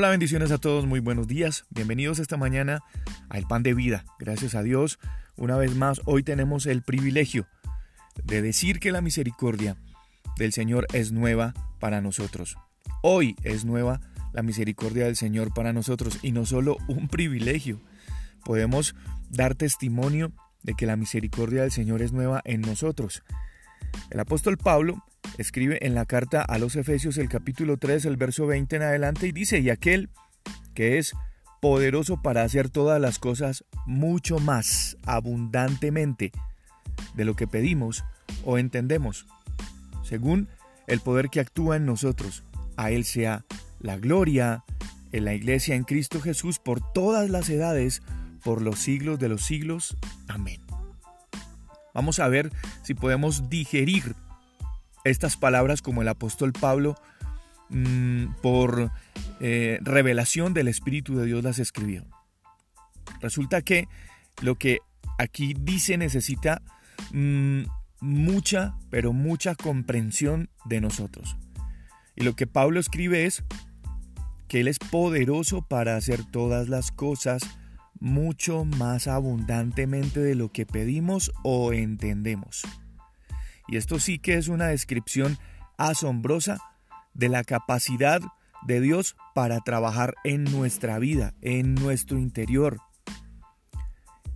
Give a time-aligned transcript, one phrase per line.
[0.00, 1.64] Hola, bendiciones a todos, muy buenos días.
[1.70, 2.84] Bienvenidos esta mañana
[3.30, 4.04] a El Pan de Vida.
[4.20, 5.00] Gracias a Dios,
[5.36, 7.48] una vez más, hoy tenemos el privilegio
[8.22, 9.76] de decir que la misericordia
[10.36, 12.56] del Señor es nueva para nosotros.
[13.02, 14.00] Hoy es nueva
[14.32, 17.80] la misericordia del Señor para nosotros y no solo un privilegio.
[18.44, 18.94] Podemos
[19.30, 20.30] dar testimonio
[20.62, 23.24] de que la misericordia del Señor es nueva en nosotros.
[24.10, 25.02] El apóstol Pablo
[25.38, 29.26] escribe en la carta a los Efesios el capítulo 3, el verso 20 en adelante
[29.28, 30.10] y dice, y aquel
[30.74, 31.14] que es
[31.62, 36.32] poderoso para hacer todas las cosas mucho más abundantemente
[37.14, 38.04] de lo que pedimos
[38.44, 39.26] o entendemos,
[40.02, 40.48] según
[40.86, 42.44] el poder que actúa en nosotros.
[42.76, 43.44] A Él sea
[43.80, 44.64] la gloria
[45.12, 48.02] en la iglesia en Cristo Jesús por todas las edades,
[48.44, 49.96] por los siglos de los siglos.
[50.26, 50.60] Amén.
[51.94, 54.14] Vamos a ver si podemos digerir
[55.04, 56.96] estas palabras como el apóstol Pablo
[57.70, 58.90] mm, por
[59.40, 62.04] eh, revelación del Espíritu de Dios las escribió.
[63.20, 63.88] Resulta que
[64.42, 64.78] lo que
[65.18, 66.62] aquí dice necesita
[67.12, 67.62] mm,
[68.00, 71.36] mucha, pero mucha comprensión de nosotros.
[72.16, 73.44] Y lo que Pablo escribe es
[74.48, 77.42] que Él es poderoso para hacer todas las cosas
[78.00, 82.62] mucho más abundantemente de lo que pedimos o entendemos.
[83.68, 85.38] Y esto sí que es una descripción
[85.76, 86.58] asombrosa
[87.14, 88.20] de la capacidad
[88.66, 92.78] de Dios para trabajar en nuestra vida, en nuestro interior.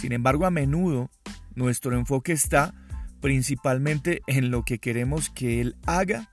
[0.00, 1.10] Sin embargo, a menudo
[1.54, 2.74] nuestro enfoque está
[3.20, 6.30] principalmente en lo que queremos que Él haga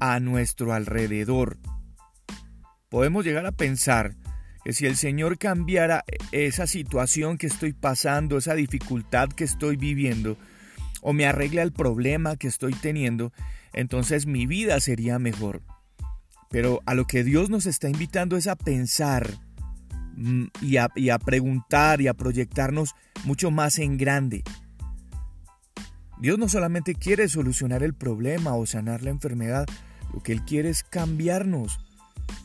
[0.00, 1.58] a nuestro alrededor.
[2.88, 4.14] Podemos llegar a pensar
[4.64, 10.36] que si el Señor cambiara esa situación que estoy pasando, esa dificultad que estoy viviendo,
[11.06, 13.32] o me arregla el problema que estoy teniendo,
[13.72, 15.62] entonces mi vida sería mejor.
[16.50, 19.30] Pero a lo que Dios nos está invitando es a pensar
[20.16, 24.42] mm, y a, y a preguntar y a proyectarnos mucho más en grande.
[26.18, 29.68] Dios no solamente quiere solucionar el problema o sanar la enfermedad,
[30.12, 31.78] lo que Él quiere es cambiarnos.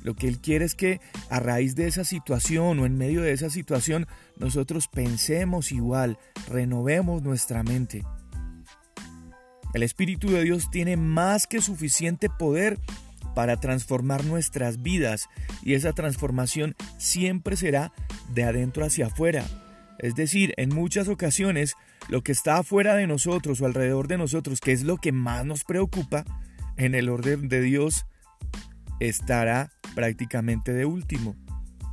[0.03, 3.31] Lo que Él quiere es que a raíz de esa situación o en medio de
[3.31, 4.05] esa situación
[4.37, 8.03] nosotros pensemos igual, renovemos nuestra mente.
[9.73, 12.79] El Espíritu de Dios tiene más que suficiente poder
[13.35, 15.29] para transformar nuestras vidas
[15.63, 17.93] y esa transformación siempre será
[18.33, 19.45] de adentro hacia afuera.
[19.99, 21.75] Es decir, en muchas ocasiones
[22.09, 25.45] lo que está afuera de nosotros o alrededor de nosotros, que es lo que más
[25.45, 26.25] nos preocupa,
[26.77, 28.05] en el orden de Dios
[28.99, 31.35] estará prácticamente de último,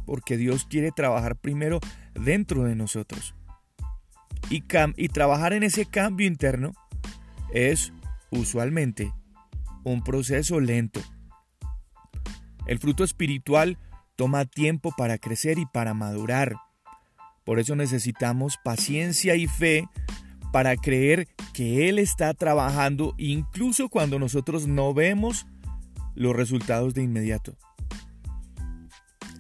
[0.07, 1.81] porque Dios quiere trabajar primero
[2.15, 3.35] dentro de nosotros.
[4.51, 4.65] Y,
[4.97, 6.73] y trabajar en ese cambio interno
[7.53, 7.93] es
[8.31, 9.13] usualmente
[9.85, 11.01] un proceso lento.
[12.67, 13.79] El fruto espiritual
[14.17, 16.57] toma tiempo para crecer y para madurar.
[17.45, 19.89] Por eso necesitamos paciencia y fe
[20.53, 25.47] para creer que Él está trabajando incluso cuando nosotros no vemos
[26.15, 27.57] los resultados de inmediato.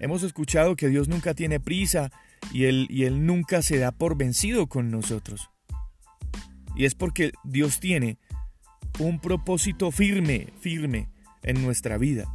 [0.00, 2.10] Hemos escuchado que Dios nunca tiene prisa
[2.52, 5.50] y él, y él nunca se da por vencido con nosotros.
[6.78, 8.18] Y es porque Dios tiene
[9.00, 11.10] un propósito firme, firme
[11.42, 12.32] en nuestra vida.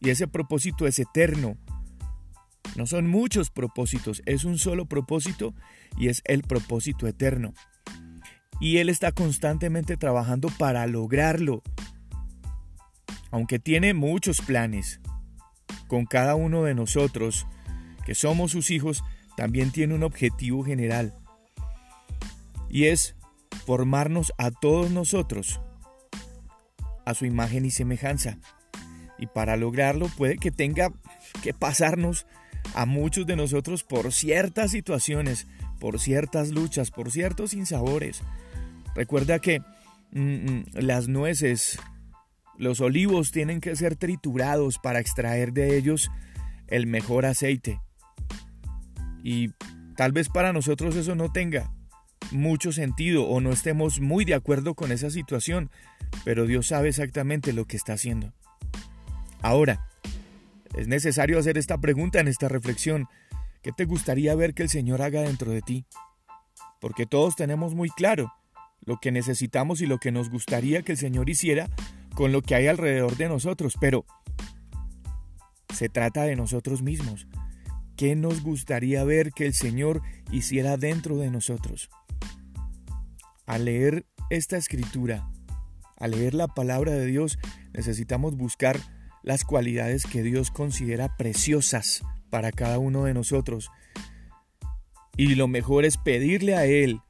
[0.00, 1.56] Y ese propósito es eterno.
[2.76, 5.54] No son muchos propósitos, es un solo propósito
[5.96, 7.54] y es el propósito eterno.
[8.60, 11.62] Y Él está constantemente trabajando para lograrlo.
[13.30, 15.00] Aunque tiene muchos planes,
[15.88, 17.46] con cada uno de nosotros,
[18.04, 19.02] que somos sus hijos,
[19.38, 21.14] también tiene un objetivo general.
[22.68, 23.15] Y es
[23.66, 25.60] formarnos a todos nosotros
[27.04, 28.38] a su imagen y semejanza.
[29.18, 30.92] Y para lograrlo puede que tenga
[31.42, 32.26] que pasarnos
[32.74, 35.46] a muchos de nosotros por ciertas situaciones,
[35.80, 38.22] por ciertas luchas, por ciertos insabores.
[38.94, 39.60] Recuerda que
[40.12, 41.78] mm, mm, las nueces,
[42.58, 46.10] los olivos tienen que ser triturados para extraer de ellos
[46.66, 47.80] el mejor aceite.
[49.22, 49.50] Y
[49.96, 51.75] tal vez para nosotros eso no tenga
[52.30, 55.70] mucho sentido o no estemos muy de acuerdo con esa situación,
[56.24, 58.32] pero Dios sabe exactamente lo que está haciendo.
[59.42, 59.88] Ahora,
[60.74, 63.06] es necesario hacer esta pregunta en esta reflexión.
[63.62, 65.86] ¿Qué te gustaría ver que el Señor haga dentro de ti?
[66.80, 68.32] Porque todos tenemos muy claro
[68.84, 71.68] lo que necesitamos y lo que nos gustaría que el Señor hiciera
[72.14, 74.04] con lo que hay alrededor de nosotros, pero
[75.74, 77.26] se trata de nosotros mismos.
[77.96, 81.90] ¿Qué nos gustaría ver que el Señor hiciera dentro de nosotros?
[83.46, 85.30] Al leer esta escritura,
[85.96, 87.38] al leer la palabra de Dios,
[87.72, 88.78] necesitamos buscar
[89.22, 93.70] las cualidades que Dios considera preciosas para cada uno de nosotros.
[95.16, 97.00] Y lo mejor es pedirle a Él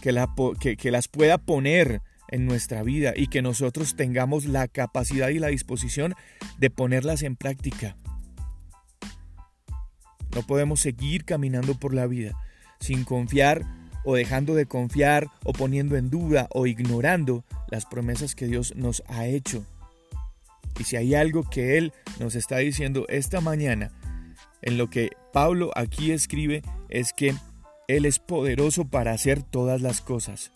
[0.00, 5.38] que, que, las pueda poner en nuestra vida y que nosotros tengamos la capacidad y
[5.38, 6.14] la disposición
[6.58, 7.96] de ponerlas en práctica.
[10.34, 12.38] No podemos seguir caminando por la vida
[12.80, 13.64] sin confiar
[14.04, 19.02] o dejando de confiar o poniendo en duda o ignorando las promesas que Dios nos
[19.08, 19.64] ha hecho.
[20.78, 23.90] Y si hay algo que Él nos está diciendo esta mañana,
[24.62, 27.34] en lo que Pablo aquí escribe, es que
[27.88, 30.52] Él es poderoso para hacer todas las cosas,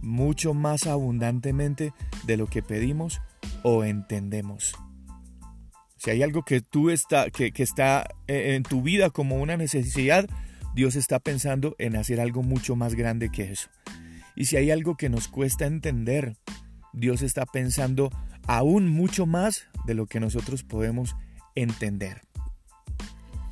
[0.00, 1.92] mucho más abundantemente
[2.24, 3.20] de lo que pedimos
[3.62, 4.74] o entendemos.
[5.96, 9.56] Si hay algo que tú está, que, que está eh, en tu vida como una
[9.56, 10.26] necesidad,
[10.74, 13.68] Dios está pensando en hacer algo mucho más grande que eso.
[14.36, 16.36] Y si hay algo que nos cuesta entender,
[16.92, 18.10] Dios está pensando
[18.46, 21.16] aún mucho más de lo que nosotros podemos
[21.54, 22.22] entender.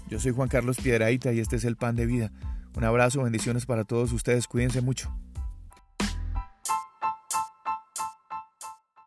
[0.08, 2.32] Yo soy Juan Carlos Piedraíta y este es el Pan de Vida.
[2.74, 5.12] Un abrazo, bendiciones para todos ustedes, cuídense mucho.